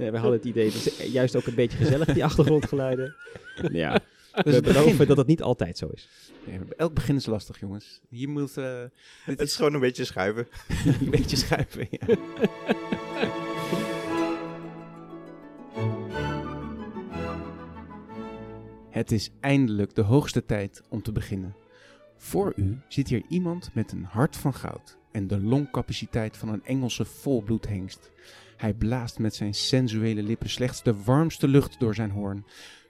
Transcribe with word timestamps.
Nee, 0.00 0.10
we 0.10 0.18
hadden 0.18 0.38
het 0.38 0.48
idee, 0.48 0.64
dat 0.64 0.74
is 0.74 1.12
juist 1.12 1.36
ook 1.36 1.46
een 1.46 1.54
beetje 1.54 1.76
gezellig, 1.76 2.12
die 2.12 2.24
achtergrondgeluiden. 2.24 3.14
Ja, 3.72 4.00
Dus 4.42 4.54
we 4.54 4.60
beloven 4.60 5.06
dat 5.06 5.16
het 5.16 5.26
niet 5.26 5.42
altijd 5.42 5.78
zo 5.78 5.88
is. 5.92 6.08
Nee, 6.46 6.58
elk 6.76 6.94
begin 6.94 7.16
is 7.16 7.26
lastig, 7.26 7.60
jongens. 7.60 8.00
Hier 8.08 8.28
moet 8.28 8.56
eh, 8.56 8.80
dit 8.80 8.90
Het 9.24 9.40
is 9.40 9.46
is 9.46 9.56
gewoon 9.56 9.74
een 9.74 9.80
beetje 9.80 10.04
schuiven. 10.04 10.48
een 11.00 11.10
beetje 11.10 11.36
schuiven. 11.36 11.88
Ja. 11.90 12.16
Het 18.90 19.12
is 19.12 19.30
eindelijk 19.40 19.94
de 19.94 20.02
hoogste 20.02 20.44
tijd 20.46 20.82
om 20.88 21.02
te 21.02 21.12
beginnen. 21.12 21.54
Voor 22.16 22.52
u 22.56 22.78
zit 22.88 23.08
hier 23.08 23.22
iemand 23.28 23.70
met 23.74 23.92
een 23.92 24.04
hart 24.04 24.36
van 24.36 24.54
goud 24.54 24.96
en 25.10 25.26
de 25.26 25.40
longcapaciteit 25.40 26.36
van 26.36 26.48
een 26.48 26.64
Engelse 26.64 27.04
volbloedhengst. 27.04 28.10
Hij 28.60 28.74
blaast 28.74 29.18
met 29.18 29.34
zijn 29.34 29.54
sensuele 29.54 30.22
lippen 30.22 30.50
slechts 30.50 30.82
de 30.82 31.02
warmste 31.02 31.48
lucht 31.48 31.80
door 31.80 31.94
zijn 31.94 32.10
hoorn. 32.10 32.44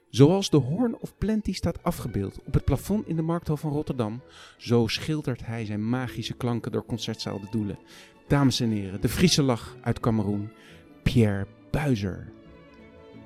Zoals 0.09 0.51
de 0.51 0.57
hoorn 0.57 0.99
of 0.99 1.19
plenty 1.19 1.53
staat 1.53 1.83
afgebeeld 1.83 2.39
op 2.47 2.55
het 2.55 2.65
plafond 2.65 3.07
in 3.07 3.17
de 3.17 3.23
markthal 3.23 3.57
van 3.57 3.73
Rotterdam, 3.73 4.23
zo 4.57 4.87
schildert 4.87 5.47
hij 5.47 5.65
zijn 5.65 5.89
magische 5.89 6.35
klanken 6.35 6.73
door 6.73 6.87
concertzaal 6.87 7.41
de 7.41 7.47
Doelen. 7.51 7.79
Dames 8.29 8.61
en 8.61 8.71
heren, 8.71 9.01
de 9.01 9.09
Friese 9.09 9.43
lach 9.43 9.77
uit 9.81 10.01
Cameroen, 10.01 10.51
Pierre 11.03 11.47
Buizer. 11.71 12.33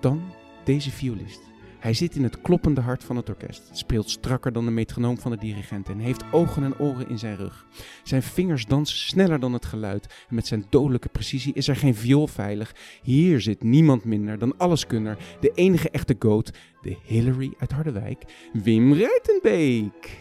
Dan 0.01 0.33
deze 0.65 0.91
violist. 0.91 1.41
Hij 1.85 1.95
zit 1.95 2.15
in 2.15 2.23
het 2.23 2.41
kloppende 2.41 2.81
hart 2.81 3.05
van 3.05 3.17
het 3.17 3.29
orkest, 3.29 3.69
speelt 3.73 4.11
strakker 4.11 4.53
dan 4.53 4.65
de 4.65 4.71
metronoom 4.71 5.19
van 5.19 5.31
de 5.31 5.37
dirigent 5.37 5.89
en 5.89 5.99
heeft 5.99 6.25
ogen 6.33 6.65
en 6.65 6.79
oren 6.79 7.09
in 7.09 7.19
zijn 7.19 7.37
rug. 7.37 7.67
Zijn 8.03 8.23
vingers 8.23 8.67
dansen 8.67 8.99
sneller 8.99 9.41
dan 9.41 9.53
het 9.53 9.65
geluid 9.65 10.25
en 10.29 10.35
met 10.35 10.47
zijn 10.47 10.67
dodelijke 10.69 11.09
precisie 11.09 11.55
is 11.55 11.69
er 11.69 11.77
geen 11.77 11.95
viool 11.95 12.27
veilig. 12.27 12.75
Hier 13.03 13.41
zit 13.41 13.63
niemand 13.63 14.05
minder 14.05 14.39
dan 14.39 14.59
alleskunner, 14.59 15.19
de 15.41 15.53
enige 15.55 15.91
echte 15.91 16.17
goat, 16.19 16.51
de 16.83 16.97
Hillary 17.03 17.53
uit 17.59 17.73
Harderwijk, 17.73 18.25
Wim 18.53 18.95
Ruitenbeek. 18.95 20.19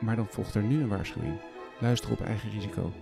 Maar 0.00 0.16
dan 0.16 0.26
volgt 0.30 0.54
er 0.54 0.62
nu 0.62 0.82
een 0.82 0.88
waarschuwing. 0.88 1.40
Luister 1.80 2.10
op 2.10 2.20
eigen 2.20 2.50
risico. 2.50 2.92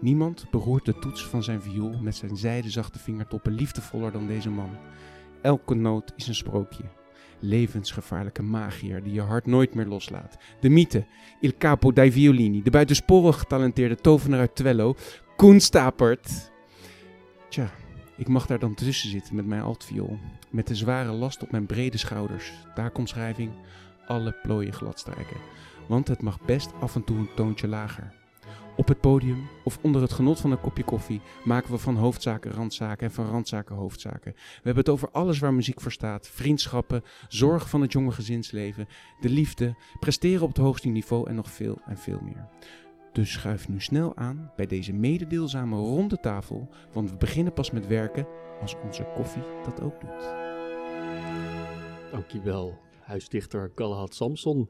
Niemand 0.00 0.46
beroert 0.50 0.84
de 0.84 0.98
toets 0.98 1.26
van 1.26 1.42
zijn 1.42 1.62
viool 1.62 1.98
met 2.00 2.16
zijn 2.16 2.36
zijdezachte 2.36 2.98
vingertoppen 2.98 3.52
liefdevoller 3.52 4.12
dan 4.12 4.26
deze 4.26 4.50
man. 4.50 4.70
Elke 5.42 5.74
noot 5.74 6.12
is 6.16 6.28
een 6.28 6.34
sprookje. 6.34 6.84
Levensgevaarlijke 7.38 8.42
magier 8.42 9.02
die 9.02 9.12
je 9.12 9.20
hart 9.20 9.46
nooit 9.46 9.74
meer 9.74 9.86
loslaat. 9.86 10.36
De 10.60 10.68
mythe, 10.68 11.06
Il 11.40 11.52
Capo 11.58 11.92
dei 11.92 12.12
Violini, 12.12 12.62
de 12.62 12.70
buitensporig 12.70 13.38
getalenteerde 13.38 13.96
tovenaar 13.96 14.40
uit 14.40 14.54
Twello, 14.54 14.94
Koen 15.36 15.60
Stapert. 15.60 16.52
Tja, 17.48 17.70
ik 18.16 18.28
mag 18.28 18.46
daar 18.46 18.58
dan 18.58 18.74
tussen 18.74 19.10
zitten 19.10 19.36
met 19.36 19.46
mijn 19.46 19.62
altviool. 19.62 20.18
Met 20.50 20.66
de 20.66 20.74
zware 20.74 21.12
last 21.12 21.42
op 21.42 21.50
mijn 21.50 21.66
brede 21.66 21.98
schouders. 21.98 22.52
Taakomschrijving, 22.74 23.50
alle 24.06 24.36
plooien 24.42 24.72
gladstrijken. 24.72 25.40
Want 25.88 26.08
het 26.08 26.22
mag 26.22 26.40
best 26.40 26.72
af 26.80 26.94
en 26.94 27.04
toe 27.04 27.18
een 27.18 27.30
toontje 27.34 27.68
lager. 27.68 28.19
Op 28.80 28.88
het 28.88 29.00
podium 29.00 29.48
of 29.64 29.78
onder 29.82 30.02
het 30.02 30.12
genot 30.12 30.40
van 30.40 30.50
een 30.50 30.60
kopje 30.60 30.84
koffie 30.84 31.20
maken 31.44 31.70
we 31.70 31.78
van 31.78 31.96
hoofdzaken 31.96 32.50
randzaken 32.50 33.06
en 33.06 33.12
van 33.12 33.26
randzaken 33.26 33.76
hoofdzaken. 33.76 34.32
We 34.32 34.40
hebben 34.54 34.84
het 34.84 34.88
over 34.88 35.10
alles 35.10 35.38
waar 35.38 35.54
muziek 35.54 35.80
voor 35.80 35.92
staat: 35.92 36.28
vriendschappen, 36.28 37.02
zorg 37.28 37.68
van 37.68 37.80
het 37.80 37.92
jonge 37.92 38.10
gezinsleven, 38.10 38.88
de 39.20 39.28
liefde, 39.28 39.74
presteren 39.98 40.42
op 40.42 40.48
het 40.48 40.56
hoogste 40.56 40.88
niveau 40.88 41.28
en 41.28 41.34
nog 41.34 41.50
veel 41.50 41.78
en 41.86 41.98
veel 41.98 42.20
meer. 42.22 42.48
Dus 43.12 43.32
schuif 43.32 43.68
nu 43.68 43.80
snel 43.80 44.16
aan 44.16 44.52
bij 44.56 44.66
deze 44.66 44.92
mededeelzame 44.92 45.76
ronde 45.76 46.20
tafel, 46.20 46.68
want 46.92 47.10
we 47.10 47.16
beginnen 47.16 47.52
pas 47.52 47.70
met 47.70 47.86
werken 47.86 48.26
als 48.60 48.76
onze 48.84 49.06
koffie 49.14 49.42
dat 49.64 49.80
ook 49.80 50.00
doet. 50.00 50.34
Dankjewel, 52.10 52.78
huisdichter 53.00 53.72
Galahad 53.74 54.14
Samson. 54.14 54.68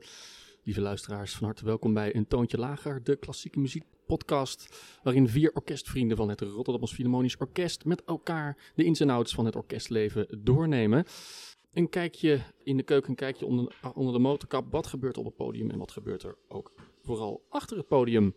Lieve 0.64 0.80
luisteraars, 0.80 1.34
van 1.34 1.46
harte 1.46 1.64
welkom 1.64 1.94
bij 1.94 2.14
Een 2.16 2.26
Toontje 2.26 2.58
Lager, 2.58 3.04
de 3.04 3.16
klassieke 3.16 3.58
muziekpodcast, 3.58 4.80
waarin 5.02 5.28
vier 5.28 5.52
orkestvrienden 5.52 6.16
van 6.16 6.28
het 6.28 6.40
Rotterdams 6.40 6.92
Philharmonisch 6.92 7.36
Orkest 7.36 7.84
met 7.84 8.04
elkaar 8.04 8.72
de 8.74 8.84
ins 8.84 9.00
en 9.00 9.10
outs 9.10 9.34
van 9.34 9.44
het 9.44 9.56
orkestleven 9.56 10.26
doornemen. 10.44 11.04
Een 11.72 11.88
kijkje 11.88 12.40
in 12.64 12.76
de 12.76 12.82
keuken, 12.82 13.10
een 13.10 13.16
kijkje 13.16 13.46
onder, 13.46 13.80
onder 13.94 14.12
de 14.12 14.18
motorkap. 14.18 14.72
Wat 14.72 14.86
gebeurt 14.86 15.18
op 15.18 15.24
het 15.24 15.36
podium 15.36 15.70
en 15.70 15.78
wat 15.78 15.90
gebeurt 15.90 16.22
er 16.22 16.36
ook 16.48 16.72
vooral 17.02 17.46
achter 17.48 17.76
het 17.76 17.88
podium? 17.88 18.34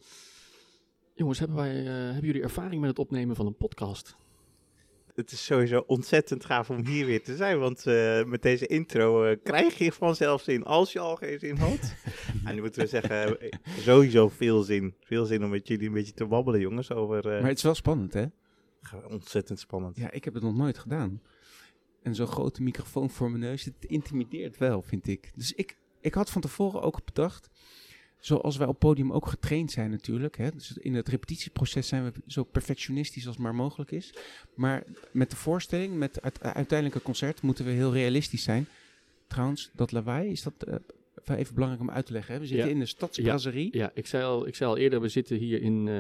Jongens, 1.16 1.40
hebben, 1.40 1.57
wij, 1.57 1.79
eh, 1.79 1.85
hebben 1.85 2.25
jullie 2.25 2.41
ervaring 2.41 2.81
met 2.81 2.90
het 2.90 3.00
opnemen 3.00 3.35
van 3.35 3.45
een 3.45 3.57
podcast? 3.57 4.16
Het 5.16 5.31
is 5.31 5.46
sowieso 5.46 5.84
ontzettend 5.88 6.46
gaaf 6.46 6.69
om 6.69 6.85
hier 6.85 7.06
weer 7.06 7.24
te 7.24 7.35
zijn, 7.35 7.59
want 7.59 7.88
eh, 7.88 8.24
met 8.24 8.41
deze 8.41 8.68
intro 8.68 9.24
eh, 9.24 9.38
krijg 9.44 9.78
je 9.78 9.91
vanzelf 9.91 10.41
zin, 10.41 10.63
als 10.63 10.91
je 10.91 11.00
al 11.00 11.16
geen 11.16 11.40
zin 11.40 11.57
had. 11.57 11.96
en 12.46 12.56
nu 12.56 12.62
moeten 12.62 12.81
we 12.81 12.88
zeggen, 12.88 13.40
eh, 13.40 13.52
sowieso 13.79 14.29
veel 14.29 14.62
zin. 14.63 14.96
Veel 15.00 15.25
zin 15.25 15.44
om 15.44 15.50
met 15.50 15.68
jullie 15.68 15.88
een 15.88 15.94
beetje 15.94 16.13
te 16.13 16.25
babbelen, 16.25 16.59
jongens, 16.59 16.91
over... 16.91 17.23
Maar 17.23 17.47
het 17.47 17.57
is 17.57 17.63
wel 17.63 17.75
spannend, 17.75 18.13
hè? 18.13 18.25
ontzettend 19.07 19.59
spannend. 19.59 19.96
Ja, 19.96 20.12
ik 20.12 20.23
heb 20.23 20.34
het 20.34 20.44
nog 20.44 20.56
nooit 20.56 20.78
gedaan. 20.78 21.22
En 22.02 22.16
zo'n 22.16 22.28
grote 22.28 22.63
microfoon 22.63 23.09
voor 23.09 23.29
mijn 23.29 23.44
neus, 23.44 23.63
het 23.63 23.85
intimideert 23.85 24.57
wel, 24.57 24.81
vind 24.81 25.07
ik. 25.07 25.31
Dus 25.35 25.53
ik, 25.53 25.78
ik 26.02 26.13
had 26.13 26.29
van 26.29 26.41
tevoren 26.41 26.81
ook 26.81 27.06
bedacht, 27.06 27.50
zoals 28.23 28.57
wij 28.57 28.67
op 28.67 28.79
podium 28.79 29.11
ook 29.11 29.28
getraind 29.28 29.72
zijn 29.72 29.89
natuurlijk. 29.89 30.38
Hè? 30.38 30.51
Dus 30.51 30.78
in 30.78 30.94
het 30.95 31.07
repetitieproces 31.07 31.88
zijn 31.88 32.03
we 32.03 32.11
zo 32.28 32.44
perfectionistisch 32.44 33.28
als 33.28 33.38
maar 33.38 33.56
mogelijk 33.56 33.91
is. 33.91 34.13
Maar 34.56 34.84
met 35.11 35.29
de 35.29 35.35
voorstelling, 35.35 35.95
met 35.95 36.19
het 36.22 36.41
uiteindelijke 36.41 37.01
concert, 37.01 37.41
moeten 37.41 37.66
we 37.66 37.72
heel 37.72 37.94
realistisch 37.94 38.44
zijn. 38.44 38.67
Trouwens, 39.28 39.69
dat 39.73 39.91
lawaai, 39.91 40.29
is 40.31 40.44
dat 40.44 40.53
eh, 41.25 41.38
even 41.38 41.53
belangrijk 41.53 41.84
om 41.84 41.89
uit 41.95 42.06
te 42.06 42.11
leggen. 42.13 42.34
Hè? 42.34 42.39
We 42.39 42.45
zitten 42.47 42.66
Ja. 42.67 42.73
in 42.73 42.79
de 42.79 42.85
stadsbrasserie. 42.85 43.78
Ja, 43.78 43.91
ik 43.94 44.07
zei 44.07 44.23
al, 44.23 44.47
ik 44.47 44.55
zei 44.55 44.69
al 44.69 44.78
eerder, 44.78 45.01
we 45.01 45.09
zitten 45.09 45.38
hier 45.38 45.61
in, 45.61 45.88
eh, 45.88 45.94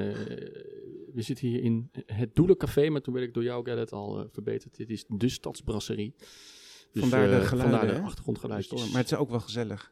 we 1.13 1.21
zitten 1.21 1.47
hier 1.47 1.63
in 1.63 1.89
het 2.05 2.35
Doelencafé, 2.35 2.89
maar 2.89 3.01
toen 3.01 3.13
werd 3.13 3.25
ik 3.27 3.33
door 3.33 3.43
jou, 3.43 3.63
Gerrit, 3.65 3.91
al 3.91 4.19
eh, 4.19 4.25
verbeterd. 4.31 4.77
Dit 4.77 4.89
is 4.89 5.05
de 5.07 5.29
Stadsbrasserie. 5.29 6.13
Dus, 6.91 7.01
Vandaar 7.01 7.27
de 7.39 7.45
geluiden, 7.45 7.79
Vandaar 7.79 7.95
de 7.95 8.01
hè? 8.01 8.07
achtergrondgeluidjes. 8.07 8.91
Maar 8.91 9.01
het 9.01 9.11
is 9.11 9.17
ook 9.17 9.29
wel 9.29 9.39
gezellig. 9.39 9.91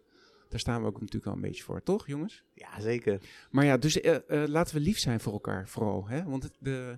Daar 0.51 0.59
staan 0.59 0.81
we 0.81 0.87
ook 0.87 0.99
natuurlijk 0.99 1.25
al 1.25 1.33
een 1.33 1.41
beetje 1.41 1.63
voor, 1.63 1.83
toch 1.83 2.07
jongens? 2.07 2.43
Ja, 2.53 2.79
zeker. 2.81 3.21
Maar 3.51 3.65
ja, 3.65 3.77
dus 3.77 4.01
eh, 4.01 4.15
eh, 4.43 4.49
laten 4.49 4.75
we 4.75 4.81
lief 4.81 4.99
zijn 4.99 5.19
voor 5.19 5.33
elkaar 5.33 5.67
vooral. 5.67 6.07
Hè? 6.07 6.23
Want 6.23 6.43
het, 6.43 6.53
de, 6.59 6.97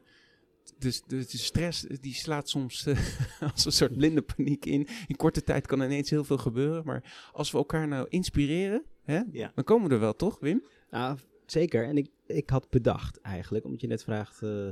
de, 0.78 1.02
de, 1.08 1.18
de 1.18 1.38
stress 1.38 1.88
eh, 1.88 1.98
die 2.02 2.14
slaat 2.14 2.50
soms 2.50 2.86
eh, 2.86 2.98
als 3.54 3.66
een 3.66 3.72
soort 3.72 3.98
blinde 3.98 4.22
paniek 4.22 4.66
in. 4.66 4.88
In 5.08 5.16
korte 5.16 5.44
tijd 5.44 5.68
kan 5.68 5.82
ineens 5.82 6.10
heel 6.10 6.24
veel 6.24 6.38
gebeuren. 6.38 6.86
Maar 6.86 7.30
als 7.34 7.52
we 7.52 7.58
elkaar 7.58 7.88
nou 7.88 8.06
inspireren, 8.10 8.84
hè, 9.04 9.22
Ja. 9.32 9.52
dan 9.56 9.64
komen 9.64 9.88
we 9.88 9.94
er 9.94 10.00
wel, 10.00 10.16
toch 10.16 10.40
Wim? 10.40 10.64
Nou, 10.90 11.18
zeker. 11.46 11.86
En 11.86 11.98
ik, 11.98 12.10
ik 12.26 12.50
had 12.50 12.70
bedacht 12.70 13.22
eigenlijk, 13.22 13.66
omdat 13.66 13.82
je 13.82 13.88
net 13.88 14.04
vraagt 14.04 14.42
eh, 14.42 14.68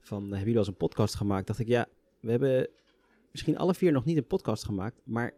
van, 0.00 0.20
hebben 0.22 0.38
jullie 0.38 0.52
al 0.54 0.58
eens 0.58 0.68
een 0.68 0.76
podcast 0.76 1.14
gemaakt? 1.14 1.46
Dacht 1.46 1.58
ik, 1.58 1.68
ja, 1.68 1.86
we 2.20 2.30
hebben 2.30 2.68
misschien 3.30 3.58
alle 3.58 3.74
vier 3.74 3.92
nog 3.92 4.04
niet 4.04 4.16
een 4.16 4.26
podcast 4.26 4.64
gemaakt, 4.64 5.00
maar 5.04 5.34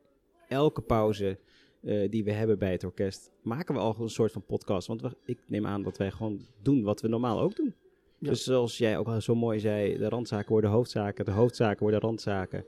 elke 0.48 0.80
pauze 0.80 1.38
eh, 1.82 2.10
die 2.10 2.24
we 2.24 2.32
hebben 2.32 2.58
bij 2.58 2.72
het 2.72 2.84
orkest, 2.84 3.30
maken 3.42 3.74
we 3.74 3.80
al 3.80 3.96
een 3.98 4.08
soort 4.08 4.32
van 4.32 4.44
podcast. 4.44 4.86
Want 4.86 5.02
we, 5.02 5.16
ik 5.24 5.38
neem 5.46 5.66
aan 5.66 5.82
dat 5.82 5.96
wij 5.96 6.10
gewoon 6.10 6.40
doen 6.62 6.82
wat 6.82 7.00
we 7.00 7.08
normaal 7.08 7.40
ook 7.40 7.56
doen. 7.56 7.74
Ja. 8.18 8.28
Dus 8.28 8.44
zoals 8.44 8.78
jij 8.78 8.98
ook 8.98 9.06
al 9.06 9.20
zo 9.20 9.34
mooi 9.34 9.60
zei, 9.60 9.96
de 9.96 10.08
randzaken 10.08 10.50
worden 10.50 10.70
hoofdzaken, 10.70 11.24
de 11.24 11.30
hoofdzaken 11.30 11.82
worden 11.82 12.00
randzaken. 12.00 12.64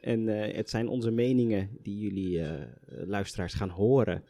En 0.00 0.28
eh, 0.28 0.56
het 0.56 0.70
zijn 0.70 0.88
onze 0.88 1.10
meningen 1.10 1.78
die 1.82 1.98
jullie 1.98 2.42
eh, 2.42 2.66
luisteraars 3.06 3.54
gaan 3.54 3.68
horen. 3.68 4.24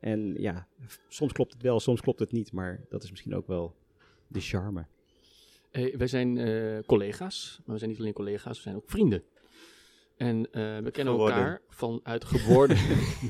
En 0.00 0.34
ja, 0.38 0.66
soms 1.08 1.32
klopt 1.32 1.52
het 1.52 1.62
wel, 1.62 1.80
soms 1.80 2.00
klopt 2.00 2.20
het 2.20 2.32
niet, 2.32 2.52
maar 2.52 2.80
dat 2.88 3.02
is 3.02 3.10
misschien 3.10 3.34
ook 3.34 3.46
wel 3.46 3.74
de 4.26 4.40
charme. 4.40 4.86
Hey, 5.70 5.94
wij 5.96 6.06
zijn 6.06 6.36
collega's, 6.86 7.60
maar 7.64 7.74
we 7.74 7.78
zijn 7.78 7.90
niet 7.90 8.00
alleen 8.00 8.12
collega's, 8.12 8.56
we 8.56 8.62
zijn 8.62 8.76
ook 8.76 8.90
vrienden. 8.90 9.22
En 10.20 10.48
eh, 10.52 10.62
we 10.78 10.90
kennen 10.90 11.14
Geworden. 11.14 11.36
elkaar 11.38 11.60
vanuit 11.68 12.24
geworden. 12.24 12.76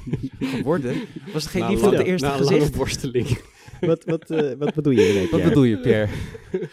Geworden? 0.56 1.00
Was 1.32 1.42
het 1.42 1.52
geen 1.52 1.66
liefde 1.68 1.86
op 1.86 1.92
het 1.92 2.06
eerste 2.06 2.26
na 2.26 2.34
een 2.34 2.42
lange 2.42 2.56
gezicht? 2.56 2.74
worsteling. 2.76 3.40
wat, 3.80 4.04
wat, 4.04 4.30
eh, 4.30 4.52
wat 4.58 4.74
bedoel 4.74 4.92
je 4.92 5.06
ermee? 5.06 5.30
Wat 5.30 5.42
bedoel 5.42 5.62
je, 5.62 5.80
Pierre? 5.80 6.12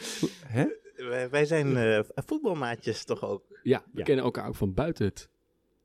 Hè? 0.57 0.65
Wij, 0.95 1.29
wij 1.29 1.45
zijn 1.45 1.77
eh, 1.77 1.99
voetbalmaatjes 2.15 3.05
toch 3.05 3.23
ook? 3.23 3.43
Ja, 3.63 3.83
we 3.91 3.97
Ja. 3.97 4.03
kennen 4.03 4.25
elkaar 4.25 4.47
ook 4.47 4.55
van 4.55 4.73
buiten 4.73 5.05
het 5.05 5.29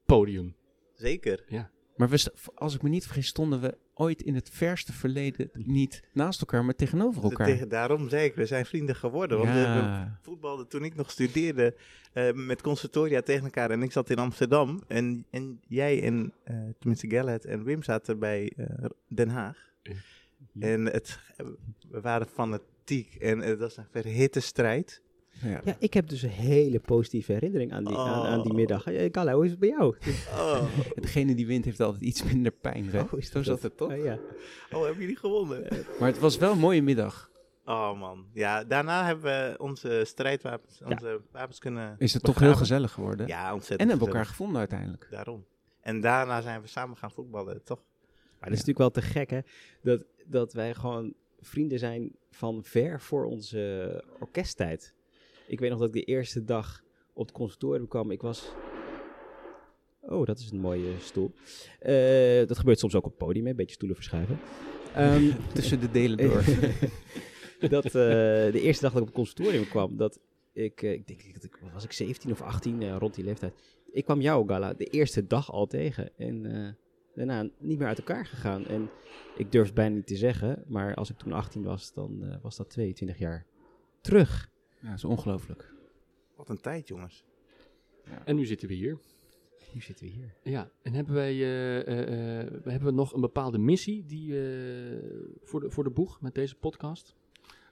podium. 0.06 0.56
Zeker. 0.94 1.44
Maar 1.96 2.08
we, 2.08 2.16
st- 2.16 2.32
als 2.54 2.74
ik 2.74 2.82
me 2.82 2.88
niet 2.88 3.04
vergis, 3.04 3.26
stonden 3.26 3.60
we 3.60 3.76
ooit 3.94 4.22
in 4.22 4.34
het 4.34 4.50
verste 4.52 4.92
verleden 4.92 5.50
niet 5.52 6.02
naast 6.12 6.40
elkaar, 6.40 6.64
maar 6.64 6.74
tegenover 6.74 7.22
elkaar. 7.22 7.46
Tegen, 7.46 7.68
daarom 7.68 8.08
zei 8.08 8.24
ik, 8.24 8.34
we 8.34 8.46
zijn 8.46 8.66
vrienden 8.66 8.96
geworden. 8.96 9.38
Want 9.38 9.50
we, 9.50 9.54
we 9.54 9.60
ja. 9.60 10.18
voetbalden 10.22 10.68
toen 10.68 10.84
ik 10.84 10.94
nog 10.94 11.10
studeerde 11.10 11.74
eh, 12.12 12.32
met 12.32 12.62
conservatoria 12.62 13.20
tegen 13.20 13.44
elkaar. 13.44 13.70
En 13.70 13.82
ik 13.82 13.92
zat 13.92 14.10
in 14.10 14.18
Amsterdam. 14.18 14.82
En, 14.88 15.26
en 15.30 15.60
jij 15.66 16.02
en, 16.02 16.32
eh, 16.44 16.56
tenminste 16.78 17.10
Gallet 17.10 17.44
en 17.44 17.64
Wim 17.64 17.82
zaten 17.82 18.18
bij 18.18 18.52
eh, 18.56 18.84
Den 19.08 19.28
Haag. 19.28 19.70
Ja. 19.82 19.92
En 20.66 20.84
het, 20.84 21.18
we 21.90 22.00
waren 22.00 22.26
fanatiek. 22.26 23.14
En 23.14 23.38
het 23.38 23.58
was 23.58 23.76
een 23.76 23.86
verhitte 23.90 24.40
strijd. 24.40 25.02
Ja. 25.40 25.60
Ja, 25.64 25.76
ik 25.78 25.94
heb 25.94 26.08
dus 26.08 26.22
een 26.22 26.28
hele 26.28 26.80
positieve 26.80 27.32
herinnering 27.32 27.72
aan 27.72 27.84
die, 27.84 27.96
aan, 27.96 28.26
aan 28.26 28.42
die 28.42 28.52
middag. 28.52 28.86
Eh, 28.86 29.08
Gala, 29.12 29.32
hoe 29.34 29.44
is 29.44 29.50
het 29.50 29.60
bij 29.60 29.68
jou? 29.68 29.96
Oh, 30.30 30.64
Degene 30.94 31.34
die 31.34 31.46
wint 31.46 31.64
heeft 31.64 31.80
altijd 31.80 32.02
iets 32.02 32.22
minder 32.22 32.52
pijn, 32.52 32.88
hè? 32.88 33.00
Oh, 33.00 33.12
is 33.16 33.26
Zo 33.26 33.32
dat 33.32 33.44
zat 33.44 33.62
het 33.62 33.76
toch? 33.76 33.92
Oh, 33.92 34.04
ja. 34.04 34.18
oh 34.72 34.84
hebben 34.84 35.00
jullie 35.00 35.16
gewonnen? 35.16 35.66
Maar 35.98 36.08
het 36.08 36.18
was 36.18 36.38
wel 36.38 36.52
een 36.52 36.58
mooie 36.58 36.82
middag. 36.82 37.30
Oh 37.64 37.98
man. 37.98 38.26
Ja, 38.32 38.64
daarna 38.64 39.06
hebben 39.06 39.24
we 39.24 39.54
onze 39.58 40.02
strijdwapens, 40.06 40.78
Ja. 40.78 40.86
onze 40.86 41.20
wapens 41.32 41.58
kunnen 41.58 41.94
Is 41.98 42.12
het 42.12 42.22
toch 42.22 42.38
heel 42.38 42.54
gezellig 42.54 42.92
geworden? 42.92 43.26
Ja, 43.26 43.52
ontzettend 43.52 43.80
en 43.80 43.88
hebben 43.88 44.06
we 44.06 44.12
elkaar 44.12 44.28
gevonden 44.30 44.58
uiteindelijk. 44.58 45.06
Daarom. 45.10 45.44
En 45.80 46.00
daarna 46.00 46.40
zijn 46.40 46.60
we 46.60 46.66
samen 46.66 46.96
gaan 46.96 47.10
voetballen, 47.10 47.64
toch? 47.64 47.78
Maar 48.40 48.50
dat 48.50 48.58
is 48.58 48.66
natuurlijk 48.66 48.78
wel 48.78 48.90
te 48.90 49.02
gek, 49.02 49.30
hè? 49.30 49.40
Dat, 49.82 50.04
dat 50.26 50.52
wij 50.52 50.74
gewoon 50.74 51.14
vrienden 51.40 51.78
zijn 51.78 52.16
van 52.30 52.64
ver 52.64 53.00
voor 53.00 53.24
onze 53.24 54.04
orkesttijd. 54.20 54.94
Ik 55.52 55.60
weet 55.60 55.70
nog 55.70 55.78
dat 55.78 55.88
ik 55.88 55.94
de 55.94 56.12
eerste 56.12 56.44
dag 56.44 56.82
op 57.12 57.26
het 57.26 57.34
conservatorium 57.34 57.88
kwam. 57.88 58.10
Ik 58.10 58.22
was... 58.22 58.52
Oh, 60.00 60.26
dat 60.26 60.38
is 60.38 60.50
een 60.50 60.60
mooie 60.60 60.92
stoel. 61.00 61.32
Eh, 61.78 62.46
dat 62.46 62.58
gebeurt 62.58 62.78
soms 62.78 62.94
ook 62.94 63.04
op 63.04 63.10
het 63.10 63.18
podium, 63.18 63.46
een 63.46 63.56
beetje 63.56 63.74
stoelen 63.74 63.96
verschuiven. 63.96 64.38
Ehm, 64.94 65.30
Tussen 65.54 65.80
de 65.80 65.90
delen 65.90 66.16
door. 66.16 66.44
dat 67.70 67.84
eh, 67.84 67.92
de 67.92 68.60
eerste 68.60 68.82
dag 68.82 68.92
dat 68.92 69.02
ik 69.02 69.08
op 69.08 69.14
het 69.14 69.14
conservatorium 69.14 69.68
kwam, 69.68 69.96
dat 69.96 70.20
ik, 70.52 70.82
eh, 70.82 70.92
ik 70.92 71.06
denk, 71.06 71.34
dat 71.34 71.44
ik, 71.44 71.60
was 71.72 71.84
ik 71.84 71.92
17 71.92 72.30
of 72.30 72.42
18, 72.42 72.82
eh, 72.82 72.96
rond 72.96 73.14
die 73.14 73.24
leeftijd. 73.24 73.54
Ik 73.90 74.04
kwam 74.04 74.20
jou, 74.20 74.48
Gala, 74.48 74.74
de 74.74 74.86
eerste 74.86 75.26
dag 75.26 75.52
al 75.52 75.66
tegen. 75.66 76.16
En 76.16 76.42
daarna 77.14 77.48
niet 77.58 77.78
meer 77.78 77.88
uit 77.88 77.98
elkaar 77.98 78.26
gegaan. 78.26 78.66
En 78.66 78.90
ik 79.36 79.52
durf 79.52 79.66
het 79.66 79.74
bijna 79.74 79.94
niet 79.94 80.06
te 80.06 80.16
zeggen, 80.16 80.64
maar 80.66 80.94
als 80.94 81.10
ik 81.10 81.16
toen 81.16 81.32
18 81.32 81.62
was, 81.62 81.92
dan 81.92 82.38
was 82.42 82.56
dat 82.56 82.70
22 82.70 83.18
jaar 83.18 83.46
terug. 84.00 84.50
Ja, 84.82 84.88
dat 84.88 84.96
is 84.96 85.04
ongelooflijk. 85.04 85.74
Wat 86.36 86.48
een 86.48 86.60
tijd, 86.60 86.88
jongens. 86.88 87.24
En 88.24 88.36
nu 88.36 88.46
zitten 88.46 88.68
we 88.68 88.74
hier. 88.74 88.98
Nu 89.74 89.80
zitten 89.80 90.06
we 90.06 90.12
hier. 90.12 90.34
Ja, 90.42 90.70
en 90.82 90.92
hebben 90.92 91.14
wij 91.14 91.32
eh, 91.32 91.80
eh, 91.80 92.40
eh, 92.40 92.64
hebben 92.64 92.88
we 92.88 92.94
nog 92.94 93.12
een 93.12 93.20
bepaalde 93.20 93.58
missie 93.58 94.04
die, 94.06 94.40
eh, 94.40 94.98
voor, 95.42 95.60
de, 95.60 95.70
voor 95.70 95.84
de 95.84 95.90
boeg 95.90 96.20
met 96.20 96.34
deze 96.34 96.54
podcast? 96.54 97.14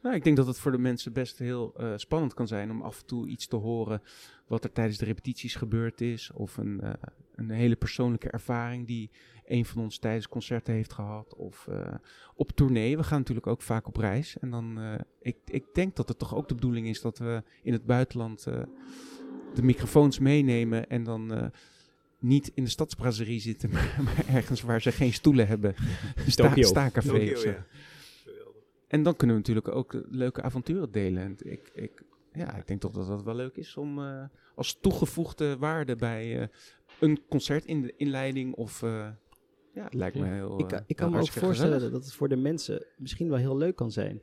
Nou, 0.03 0.15
ik 0.15 0.25
denk 0.25 0.37
dat 0.37 0.47
het 0.47 0.59
voor 0.59 0.73
de 0.73 0.79
mensen 0.79 1.13
best 1.13 1.39
heel 1.39 1.75
eh, 1.77 1.93
spannend 1.97 2.35
kan 2.35 2.47
zijn 2.47 2.71
om 2.71 2.83
af 2.83 3.01
en 3.01 3.07
toe 3.07 3.29
iets 3.29 3.47
te 3.47 3.57
horen 3.57 4.03
wat 4.47 4.65
er 4.65 4.73
tijdens 4.73 4.99
de 4.99 5.05
repetities 5.05 5.55
gebeurd 5.55 6.01
is. 6.01 6.31
Of 6.35 6.57
een, 6.57 6.81
eh, 6.81 6.93
een 7.35 7.51
hele 7.51 7.77
persoonlijke 7.77 8.31
ervaring 8.31 8.87
die 8.87 9.11
een 9.47 9.65
van 9.65 9.83
ons 9.83 9.99
tijdens 9.99 10.29
concerten 10.29 10.75
heeft 10.75 10.93
gehad. 10.93 11.35
Of 11.35 11.67
eh, 11.67 11.95
op 12.35 12.51
tournee. 12.51 12.97
We 12.97 13.03
gaan 13.03 13.19
natuurlijk 13.19 13.47
ook 13.47 13.63
vaak 13.63 13.87
op 13.87 13.97
reis. 13.97 14.39
En 14.39 14.51
dan, 14.51 14.79
ik, 15.21 15.37
ik 15.45 15.65
denk 15.73 15.97
dat 15.97 16.09
het 16.09 16.19
toch 16.19 16.35
ook 16.35 16.49
de 16.49 16.55
bedoeling 16.55 16.87
is 16.87 17.01
dat 17.01 17.19
we 17.19 17.43
in 17.63 17.73
het 17.73 17.87
buitenland 17.87 18.45
de 19.55 19.63
microfoons 19.63 20.19
meenemen 20.19 20.89
en 20.89 21.05
dan... 21.05 21.53
niet 22.19 22.51
in 22.55 22.65
de 22.65 22.71
stadsbrasserie 22.71 23.41
zitten, 23.41 23.71
maar, 23.73 24.01
maar 24.05 24.25
ergens 24.29 24.63
waar 24.63 24.81
ze 24.81 24.93
geen 24.93 25.13
stoelen 25.13 25.47
hebben. 25.47 25.75
Sta, 26.27 26.53
ja. 26.55 27.67
En 28.91 29.03
dan 29.03 29.17
kunnen 29.17 29.37
we 29.37 29.43
natuurlijk 29.43 29.75
ook 29.77 29.95
eh, 29.95 30.01
leuke 30.09 30.43
avonturen 30.43 30.91
delen. 30.93 31.23
En 31.23 31.37
ik, 31.39 31.71
ik, 31.75 32.03
ja, 32.33 32.57
ik 32.57 32.67
denk 32.67 32.81
toch 32.81 32.93
dat 32.93 33.07
dat 33.07 33.23
wel 33.23 33.35
leuk 33.35 33.57
is 33.57 33.77
om 33.77 33.99
eh, 34.05 34.25
als 34.55 34.79
toegevoegde 34.81 35.57
waarde 35.59 35.97
bij 35.97 36.41
eh, 36.41 36.47
een 37.01 37.21
concertinleiding 37.29 38.55
of... 38.55 38.83
eh, 38.83 39.09
ja, 39.75 39.85
het 39.85 39.95
lijkt 39.95 40.17
me 40.19 40.27
heel 40.27 40.59
Ik, 40.61 40.69
kan- 40.69 40.85
ik 40.87 40.97
kan 40.97 41.11
me 41.11 41.19
ook 41.21 41.29
voorstellen 41.29 41.73
gezellig. 41.73 41.93
dat 41.93 42.05
het 42.05 42.15
voor 42.15 42.29
de 42.29 42.37
mensen 42.37 42.85
misschien 42.97 43.29
wel 43.29 43.39
heel 43.39 43.57
leuk 43.57 43.77
kan 43.77 43.91
zijn 43.91 44.23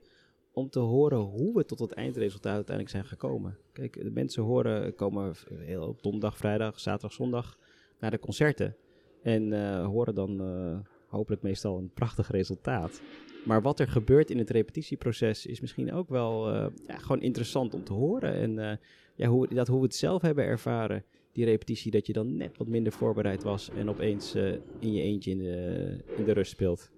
om 0.52 0.70
te 0.70 0.80
horen 0.80 1.18
hoe 1.18 1.54
we 1.54 1.66
tot 1.66 1.80
het 1.80 1.92
eindresultaat 1.92 2.54
uiteindelijk 2.56 2.96
zijn 2.96 3.06
gekomen. 3.06 3.58
Kijk, 3.74 4.04
de 4.04 4.12
mensen 4.12 4.44
horen, 4.44 4.96
komen 4.96 5.34
heel 5.54 5.88
op 5.88 6.04
donderdag, 6.04 6.38
vrijdag, 6.38 6.80
zaterdag, 6.80 7.14
zondag 7.14 7.58
naar 8.00 8.12
de 8.12 8.20
concerten 8.20 8.76
en 9.24 9.54
eh, 9.54 9.86
horen 9.86 10.16
dan 10.16 10.42
eh, 10.42 10.80
hopelijk 11.08 11.42
meestal 11.42 11.78
een 11.78 11.92
prachtig 11.94 12.32
resultaat. 12.32 13.02
Maar 13.48 13.62
wat 13.62 13.80
er 13.80 13.88
gebeurt 13.88 14.30
in 14.30 14.38
het 14.38 14.50
repetitieproces 14.50 15.46
is 15.46 15.60
misschien 15.60 15.94
ook 15.94 16.10
wel 16.10 16.54
eh, 16.54 16.66
ja, 16.88 16.98
gewoon 16.98 17.22
interessant 17.22 17.74
om 17.74 17.84
te 17.84 17.94
horen. 17.94 18.34
En 18.34 18.60
eh, 18.60 18.78
ja, 19.16 19.28
hoe, 19.28 19.48
dat, 19.48 19.68
hoe 19.68 19.80
we 19.80 19.86
het 19.86 19.96
zelf 19.96 20.22
hebben 20.22 20.44
ervaren, 20.44 21.04
die 21.32 21.46
repetitie, 21.46 21.92
dat 21.92 22.08
je 22.08 22.14
dan 22.14 22.38
net 22.38 22.58
wat 22.58 22.68
minder 22.68 22.92
voorbereid 22.92 23.44
was 23.44 23.70
en 23.78 23.90
opeens 23.90 24.36
eh, 24.36 24.52
in 24.80 24.94
je 24.94 25.02
eentje 25.02 25.32
in 25.32 25.38
de, 25.38 25.98
in 26.18 26.24
de 26.24 26.32
rust 26.32 26.52
speelt. 26.52 26.90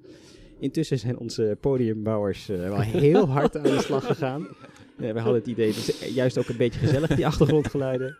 Intussen 0.60 1.00
zijn 1.00 1.18
onze 1.18 1.57
podiumbouwers 1.60 2.46
wel 2.46 2.80
heel 3.06 3.28
hard 3.28 3.57
aan 3.57 3.63
de 3.63 3.81
slag 3.81 4.06
gegaan. 4.06 4.48
We 4.95 5.19
hadden 5.19 5.34
het 5.34 5.48
idee, 5.48 5.69
is 5.69 6.13
juist 6.13 6.38
ook 6.38 6.48
een 6.48 6.57
beetje 6.57 6.80
gezellig, 6.80 7.16
die 7.16 7.25
achtergrondgeluiden. 7.25 8.18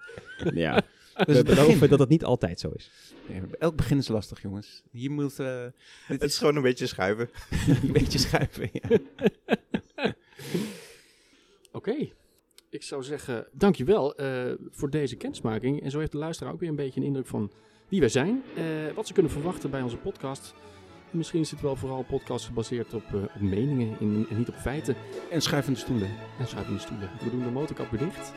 Ja, 0.54 0.84
Dus 1.28 1.38
we 1.38 1.44
beloven 1.44 1.90
dat 1.90 2.00
het 2.00 2.10
niet 2.10 2.24
altijd 2.24 2.60
zo 2.60 2.70
is. 2.76 2.92
Nee, 3.28 3.42
elk 3.60 3.76
begin 3.76 3.98
is 3.98 4.08
lastig, 4.08 4.42
jongens. 4.42 4.84
Je 4.92 5.10
moet 5.10 5.40
eh, 5.40 5.64
dit 5.64 5.72
Het 6.08 6.22
is 6.24 6.28
is 6.32 6.38
gewoon 6.38 6.56
een 6.56 6.62
beetje 6.62 6.88
schuiven. 6.88 7.30
een 7.84 7.92
beetje 7.92 8.20
schuiven. 8.20 8.70
Ja. 8.74 8.90
Oké. 11.72 11.96
Ik 12.70 12.84
zou 12.84 13.04
zeggen, 13.04 13.48
dankjewel 13.52 14.16
eh 14.16 14.52
voor 14.72 14.90
deze 14.90 15.16
kennismaking. 15.16 15.84
En 15.84 15.92
zo 15.92 16.00
heeft 16.00 16.12
de 16.12 16.18
luisteraar 16.18 16.54
ook 16.54 16.60
weer 16.60 16.70
een 16.70 16.76
beetje 16.76 17.00
een 17.00 17.06
indruk 17.06 17.28
van 17.28 17.52
wie 17.88 18.00
wij 18.00 18.10
zijn. 18.10 18.44
eh, 18.56 18.64
wat 18.96 19.08
ze 19.08 19.14
kunnen 19.14 19.32
verwachten 19.32 19.70
bij 19.70 19.82
onze 19.82 19.98
podcast. 19.98 20.54
En 21.12 21.18
misschien 21.18 21.40
is 21.40 21.52
het 21.52 21.62
wel 21.62 21.76
vooral 21.76 22.00
een 22.00 22.06
podcast 22.06 22.46
gebaseerd 22.46 22.94
op, 22.94 23.04
eh, 23.14 23.22
op 23.24 23.40
meningen 23.42 24.00
in- 24.00 24.26
en 24.30 24.38
niet 24.38 24.50
op 24.50 24.56
feiten. 24.56 24.96
En 25.32 25.42
schuivende 25.42 25.80
stoelen. 25.80 26.10
En 26.40 26.48
schuif 26.48 26.68
in 26.68 26.74
de 26.74 26.80
stoelen. 26.80 27.10
We 27.24 27.30
doen 27.30 27.44
de 27.44 27.50
motorkap 27.52 27.90
weer 27.92 28.00
dicht. 28.00 28.34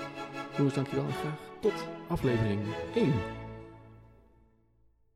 Jongens, 0.57 0.75
dankjewel 0.75 1.05
en 1.05 1.13
graag 1.13 1.39
tot 1.61 1.87
aflevering 2.09 2.61
1. 2.95 3.42